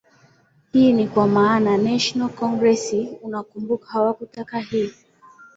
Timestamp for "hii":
0.73-0.93, 4.59-4.93